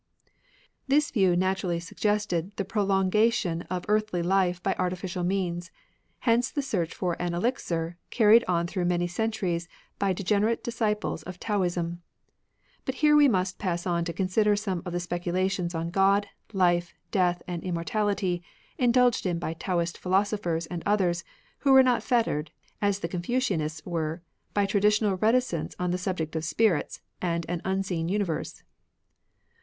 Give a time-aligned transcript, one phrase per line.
[0.87, 5.69] This view naturally suggested the Taobrn^ prolongation of earthly life by artifi cial means;
[6.21, 9.67] hence the search for an elixir, carried on through many centuries
[9.99, 12.01] l>y degenerate disciples of Taoism.
[12.83, 16.95] But here we must pass on to consider some of the speculations on God, life,
[17.11, 18.41] death, and immor tality,
[18.79, 21.23] indulged in by Taoist philosophers and others,
[21.59, 22.49] who were not fettered,
[22.81, 24.23] as the Confucian ists were,
[24.55, 28.63] by traditional reticence on the subject of spirits and an unseen universe.